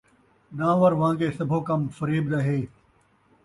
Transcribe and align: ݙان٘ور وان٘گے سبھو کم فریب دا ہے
ݙان٘ور 0.57 0.93
وان٘گے 0.99 1.27
سبھو 1.37 1.59
کم 1.67 1.81
فریب 1.97 2.25
دا 2.31 2.39
ہے 2.47 2.59